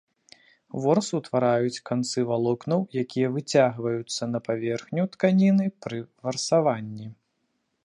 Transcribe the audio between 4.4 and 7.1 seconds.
паверхню тканіны пры варсаванні.